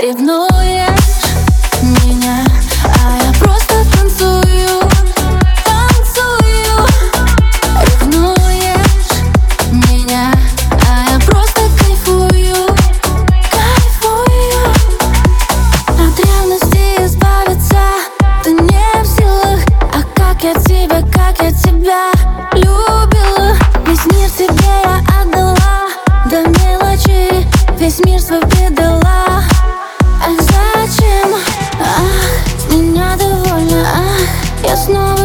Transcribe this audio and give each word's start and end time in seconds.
Ревнуешь 0.00 1.22
меня 1.82 2.23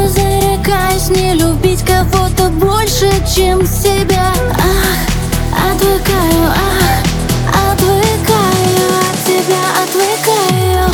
зарекаюсь 0.07 1.09
не 1.09 1.33
любить 1.33 1.83
кого-то 1.83 2.49
больше, 2.49 3.09
чем 3.35 3.65
себя. 3.65 4.33
Ах, 4.53 5.73
отвыкаю, 5.73 6.47
ах, 6.49 7.71
отвыкаю 7.71 8.89
от 9.01 9.17
тебя, 9.25 9.63
отвыкаю. 9.83 10.89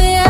Я 0.00 0.29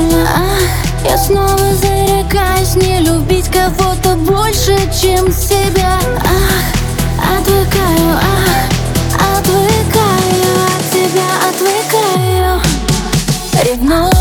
больно, 0.00 0.26
а? 0.28 1.08
Я 1.08 1.16
снова 1.16 1.58
зарекаюсь 1.74 2.74
не 2.76 3.00
любить 3.00 3.48
кого-то 3.48 4.16
больше, 4.16 4.76
чем 4.92 5.32
себя. 5.32 5.98
Ах, 6.18 7.38
отвыкаю, 7.38 8.16
ах, 8.16 9.38
отвыкаю 9.38 10.52
от 10.66 10.90
тебя, 10.90 11.28
отвыкаю. 11.48 12.60
Ревную. 13.64 14.19